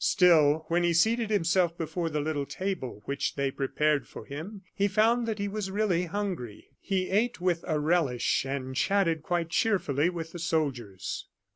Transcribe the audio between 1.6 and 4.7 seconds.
before the little table which they prepared for him,